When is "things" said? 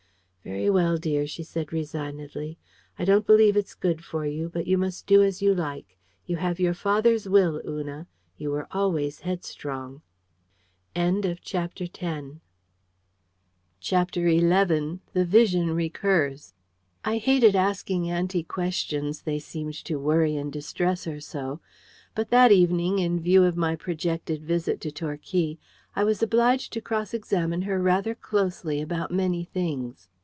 29.45-30.07